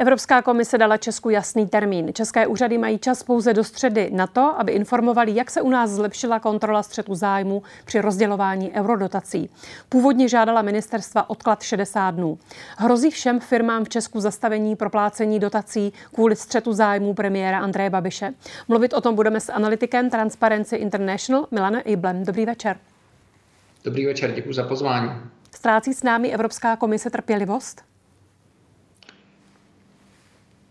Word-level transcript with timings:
Evropská 0.00 0.42
komise 0.42 0.78
dala 0.78 0.96
Česku 0.96 1.30
jasný 1.30 1.68
termín. 1.68 2.12
České 2.14 2.46
úřady 2.46 2.78
mají 2.78 2.98
čas 2.98 3.22
pouze 3.22 3.54
do 3.54 3.64
středy 3.64 4.10
na 4.12 4.26
to, 4.26 4.54
aby 4.58 4.72
informovali, 4.72 5.34
jak 5.34 5.50
se 5.50 5.62
u 5.62 5.70
nás 5.70 5.90
zlepšila 5.90 6.40
kontrola 6.40 6.82
střetu 6.82 7.14
zájmu 7.14 7.62
při 7.84 8.00
rozdělování 8.00 8.72
eurodotací. 8.72 9.50
Původně 9.88 10.28
žádala 10.28 10.62
ministerstva 10.62 11.30
odklad 11.30 11.62
60 11.62 12.10
dnů. 12.10 12.38
Hrozí 12.76 13.10
všem 13.10 13.40
firmám 13.40 13.84
v 13.84 13.88
Česku 13.88 14.20
zastavení 14.20 14.76
proplácení 14.76 15.38
dotací 15.38 15.92
kvůli 16.14 16.36
střetu 16.36 16.72
zájmu 16.72 17.14
premiéra 17.14 17.58
Andreje 17.60 17.90
Babiše. 17.90 18.34
Mluvit 18.68 18.92
o 18.92 19.00
tom 19.00 19.14
budeme 19.14 19.40
s 19.40 19.52
analytikem 19.52 20.10
Transparency 20.10 20.76
International 20.76 21.46
Milanem 21.50 21.82
Iblem. 21.84 22.24
Dobrý 22.24 22.46
večer. 22.46 22.76
Dobrý 23.84 24.06
večer, 24.06 24.32
děkuji 24.32 24.52
za 24.54 24.62
pozvání. 24.62 25.10
Ztrácí 25.54 25.94
s 25.94 26.02
námi 26.02 26.30
Evropská 26.30 26.76
komise 26.76 27.10
trpělivost? 27.10 27.89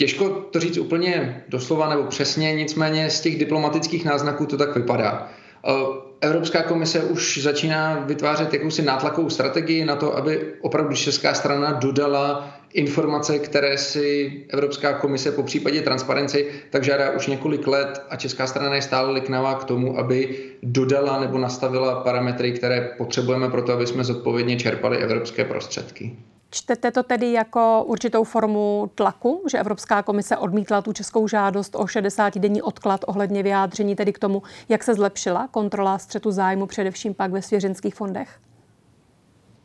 Těžko 0.00 0.28
to 0.28 0.60
říct 0.60 0.78
úplně 0.78 1.44
doslova 1.48 1.88
nebo 1.88 2.04
přesně, 2.04 2.54
nicméně 2.54 3.10
z 3.10 3.20
těch 3.20 3.38
diplomatických 3.38 4.04
náznaků 4.04 4.46
to 4.46 4.56
tak 4.56 4.74
vypadá. 4.76 5.28
Eh, 5.66 5.72
Evropská 6.20 6.62
komise 6.62 7.02
už 7.02 7.38
začíná 7.42 8.04
vytvářet 8.06 8.54
jakousi 8.54 8.82
nátlakovou 8.82 9.30
strategii 9.30 9.84
na 9.84 9.96
to, 9.96 10.16
aby 10.16 10.54
opravdu 10.60 10.96
česká 10.96 11.34
strana 11.34 11.72
dodala 11.72 12.56
informace, 12.72 13.38
které 13.38 13.78
si 13.78 14.32
Evropská 14.48 14.92
komise 14.92 15.32
po 15.32 15.42
případě 15.42 15.82
transparenci 15.82 16.50
tak 16.70 16.84
žádá 16.84 17.10
už 17.10 17.26
několik 17.26 17.66
let 17.66 18.02
a 18.10 18.16
česká 18.16 18.46
strana 18.46 18.74
je 18.74 18.82
stále 18.82 19.12
liknavá 19.12 19.54
k 19.54 19.64
tomu, 19.64 19.98
aby 19.98 20.38
dodala 20.62 21.20
nebo 21.20 21.38
nastavila 21.38 22.00
parametry, 22.00 22.52
které 22.52 22.88
potřebujeme 22.98 23.48
pro 23.48 23.62
to, 23.62 23.72
aby 23.72 23.86
jsme 23.86 24.04
zodpovědně 24.04 24.56
čerpali 24.56 24.98
evropské 24.98 25.44
prostředky. 25.44 26.16
Čtete 26.52 26.90
to 26.90 27.02
tedy 27.02 27.32
jako 27.32 27.84
určitou 27.86 28.24
formu 28.24 28.90
tlaku, 28.94 29.44
že 29.50 29.58
Evropská 29.58 30.02
komise 30.02 30.36
odmítla 30.36 30.82
tu 30.82 30.92
českou 30.92 31.28
žádost 31.28 31.74
o 31.74 31.84
60-denní 31.84 32.62
odklad 32.62 33.00
ohledně 33.06 33.42
vyjádření 33.42 33.96
tedy 33.96 34.12
k 34.12 34.18
tomu, 34.18 34.42
jak 34.68 34.84
se 34.84 34.94
zlepšila 34.94 35.48
kontrola 35.50 35.98
střetu 35.98 36.30
zájmu, 36.30 36.66
především 36.66 37.14
pak 37.14 37.30
ve 37.30 37.42
svěřenských 37.42 37.94
fondech? 37.94 38.28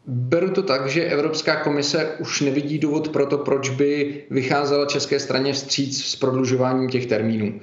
Beru 0.08 0.52
to 0.52 0.64
tak, 0.64 0.88
že 0.88 1.04
Evropská 1.04 1.56
komise 1.56 2.16
už 2.20 2.42
nevidí 2.42 2.80
důvod 2.80 3.10
pro 3.10 3.26
to, 3.26 3.38
proč 3.38 3.70
by 3.70 4.24
vycházela 4.30 4.86
české 4.86 5.20
straně 5.20 5.54
vstříc 5.54 6.06
s 6.06 6.16
prodlužováním 6.16 6.90
těch 6.90 7.06
termínů. 7.06 7.60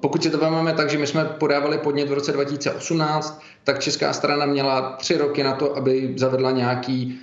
Pokud 0.00 0.22
si 0.22 0.30
to 0.30 0.38
vezmeme 0.38 0.72
tak, 0.72 0.90
že 0.90 0.98
my 0.98 1.06
jsme 1.06 1.24
podávali 1.24 1.78
podnět 1.78 2.08
v 2.08 2.12
roce 2.12 2.32
2018, 2.32 3.42
tak 3.64 3.78
česká 3.78 4.12
strana 4.12 4.46
měla 4.46 4.96
tři 4.96 5.16
roky 5.16 5.42
na 5.42 5.54
to, 5.54 5.76
aby 5.76 6.14
zavedla 6.16 6.50
nějaký 6.50 7.20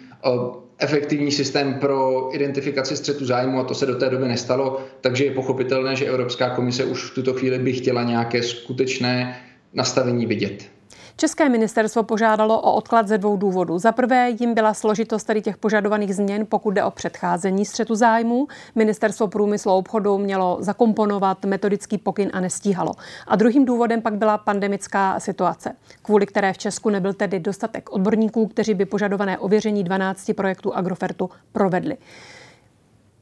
efektivní 0.80 1.32
systém 1.32 1.74
pro 1.74 2.30
identifikaci 2.36 2.98
střetu 2.98 3.26
zájmu 3.26 3.60
a 3.60 3.64
to 3.64 3.76
se 3.76 3.86
do 3.86 3.96
té 3.96 4.10
doby 4.10 4.28
nestalo, 4.28 4.86
takže 5.02 5.26
je 5.26 5.32
pochopitelné, 5.32 5.96
že 5.96 6.06
Evropská 6.06 6.50
komise 6.50 6.86
už 6.86 7.04
v 7.04 7.16
tuto 7.16 7.34
chvíli 7.34 7.60
by 7.60 7.74
chtěla 7.74 8.04
nějaké 8.04 8.44
skutečné 8.44 9.42
nastavení 9.74 10.26
vidět. 10.26 10.77
České 11.20 11.50
ministerstvo 11.50 12.04
požádalo 12.04 12.62
o 12.62 12.74
odklad 12.74 13.08
ze 13.08 13.18
dvou 13.18 13.38
důvodů. 13.38 13.80
Za 13.80 13.92
prvé 13.92 14.30
jim 14.30 14.54
byla 14.54 14.74
složitost 14.74 15.24
tady 15.24 15.42
těch 15.42 15.58
požadovaných 15.58 16.16
změn, 16.16 16.46
pokud 16.50 16.72
jde 16.72 16.84
o 16.84 16.92
předcházení 16.92 17.66
střetu 17.66 17.96
zájmu. 17.96 18.48
Ministerstvo 18.76 19.28
průmyslu 19.28 19.72
a 19.72 19.76
obchodu 19.76 20.18
mělo 20.18 20.58
zakomponovat 20.60 21.46
metodický 21.46 21.98
pokyn 21.98 22.30
a 22.34 22.40
nestíhalo. 22.40 22.92
A 23.28 23.36
druhým 23.36 23.66
důvodem 23.66 24.02
pak 24.02 24.16
byla 24.16 24.38
pandemická 24.38 25.20
situace, 25.20 25.76
kvůli 26.02 26.26
které 26.26 26.54
v 26.54 26.58
Česku 26.58 26.90
nebyl 26.90 27.14
tedy 27.14 27.40
dostatek 27.40 27.92
odborníků, 27.92 28.48
kteří 28.48 28.74
by 28.74 28.86
požadované 28.86 29.38
ověření 29.38 29.84
12 29.84 30.32
projektů 30.36 30.74
Agrofertu 30.74 31.30
provedli. 31.52 31.98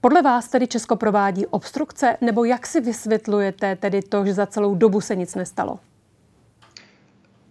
Podle 0.01 0.21
vás 0.21 0.47
tedy 0.47 0.67
Česko 0.67 0.95
provádí 0.95 1.45
obstrukce, 1.45 2.17
nebo 2.21 2.43
jak 2.43 2.67
si 2.67 2.81
vysvětlujete 2.81 3.75
tedy 3.75 4.01
to, 4.01 4.25
že 4.25 4.33
za 4.33 4.45
celou 4.45 4.75
dobu 4.75 5.01
se 5.01 5.15
nic 5.15 5.35
nestalo? 5.35 5.79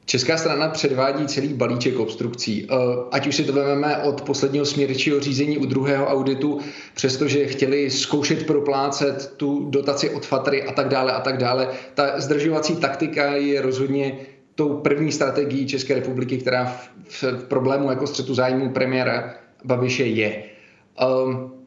Česká 0.07 0.37
strana 0.37 0.69
předvádí 0.69 1.27
celý 1.27 1.49
balíček 1.49 1.99
obstrukcí. 1.99 2.67
Eh, 2.71 2.75
ať 3.11 3.27
už 3.27 3.37
si 3.37 3.45
to 3.45 3.53
vezmeme 3.53 3.99
od 3.99 4.23
posledního 4.23 4.65
směrčího 4.65 5.21
řízení 5.21 5.59
u 5.59 5.67
druhého 5.67 6.07
auditu, 6.07 6.61
přestože 6.95 7.47
chtěli 7.47 7.91
zkoušet 7.91 8.47
proplácet 8.47 9.33
tu 9.37 9.71
dotaci 9.71 10.11
od 10.11 10.27
Fatry 10.27 10.63
a 10.63 10.73
tak 10.73 10.89
dále 10.89 11.13
a 11.13 11.21
tak 11.21 11.37
dále. 11.37 11.69
Ta 11.95 12.21
zdržovací 12.21 12.77
taktika 12.77 13.25
je 13.35 13.63
rozhodně 13.63 14.19
tou 14.55 14.77
první 14.77 15.13
strategií 15.13 15.67
České 15.67 15.95
republiky, 15.95 16.39
která 16.39 16.77
v, 17.09 17.25
problému 17.49 17.91
jako 17.91 18.07
střetu 18.07 18.35
zájmu 18.35 18.71
premiéra 18.71 19.35
Babiše 19.65 20.05
je. 20.05 20.45
Um, 21.27 21.64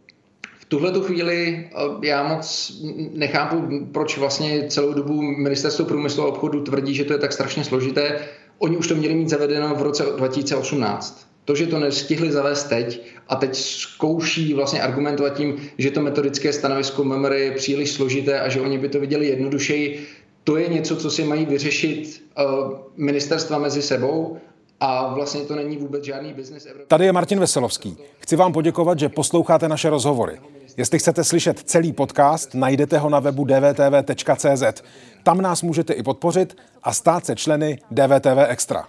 tuhle 0.67 0.91
tu 0.91 1.01
chvíli 1.01 1.67
eh, 1.71 2.07
já 2.07 2.23
moc 2.23 2.71
nechápu, 3.13 3.85
proč 3.91 4.17
vlastně 4.17 4.65
celou 4.67 4.93
dobu 4.93 5.21
ministerstvo 5.21 5.85
průmyslu 5.85 6.23
a 6.23 6.27
obchodu 6.27 6.63
tvrdí, 6.63 6.93
že 6.95 7.03
to 7.03 7.13
je 7.13 7.19
tak 7.19 7.33
strašně 7.33 7.63
složité. 7.63 8.19
Oni 8.59 8.77
už 8.77 8.87
to 8.87 8.95
měli 8.95 9.15
mít 9.15 9.29
zavedeno 9.29 9.75
v 9.75 9.81
roce 9.81 10.03
2018. 10.17 11.27
To, 11.45 11.55
že 11.55 11.67
to 11.67 11.79
nestihli 11.79 12.31
zavést 12.31 12.63
teď 12.63 13.01
a 13.27 13.35
teď 13.35 13.55
zkouší 13.55 14.53
vlastně 14.53 14.81
argumentovat 14.81 15.29
tím, 15.29 15.55
že 15.77 15.91
to 15.91 16.01
metodické 16.01 16.53
stanovisko 16.53 17.03
MMR 17.03 17.33
je 17.33 17.51
příliš 17.51 17.91
složité 17.91 18.39
a 18.39 18.49
že 18.49 18.61
oni 18.61 18.77
by 18.77 18.89
to 18.89 18.99
viděli 18.99 19.27
jednodušeji, 19.27 20.07
to 20.43 20.57
je 20.57 20.67
něco, 20.67 20.95
co 20.95 21.11
si 21.11 21.23
mají 21.23 21.45
vyřešit 21.45 22.23
uh, 22.39 22.79
ministerstva 22.97 23.57
mezi 23.57 23.81
sebou 23.81 24.37
a 24.79 25.13
vlastně 25.13 25.41
to 25.41 25.55
není 25.55 25.77
vůbec 25.77 26.03
žádný 26.03 26.33
biznis. 26.33 26.67
Tady 26.87 27.05
je 27.05 27.13
Martin 27.13 27.39
Veselovský. 27.39 27.97
Chci 28.19 28.35
vám 28.35 28.53
poděkovat, 28.53 28.99
že 28.99 29.09
posloucháte 29.09 29.67
naše 29.67 29.89
rozhovory. 29.89 30.39
Jestli 30.77 30.99
chcete 30.99 31.23
slyšet 31.23 31.59
celý 31.59 31.93
podcast, 31.93 32.55
najdete 32.55 32.97
ho 32.97 33.09
na 33.09 33.19
webu 33.19 33.45
dvtv.cz. 33.45 34.83
Tam 35.23 35.41
nás 35.41 35.61
můžete 35.61 35.93
i 35.93 36.03
podpořit 36.03 36.57
a 36.83 36.93
stát 36.93 37.25
se 37.25 37.35
členy 37.35 37.79
DVTV 37.91 38.37
Extra. 38.47 38.87